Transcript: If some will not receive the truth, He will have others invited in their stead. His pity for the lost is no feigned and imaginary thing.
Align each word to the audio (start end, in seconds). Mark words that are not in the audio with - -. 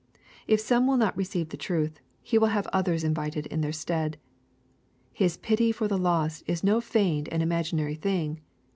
If 0.47 0.59
some 0.59 0.87
will 0.87 0.97
not 0.97 1.15
receive 1.15 1.49
the 1.49 1.57
truth, 1.61 1.99
He 2.23 2.39
will 2.39 2.47
have 2.47 2.65
others 2.73 3.03
invited 3.03 3.45
in 3.45 3.61
their 3.61 3.71
stead. 3.71 4.17
His 5.13 5.37
pity 5.37 5.71
for 5.71 5.87
the 5.87 5.95
lost 5.95 6.41
is 6.47 6.63
no 6.63 6.81
feigned 6.81 7.29
and 7.29 7.43
imaginary 7.43 7.93
thing. 7.93 8.41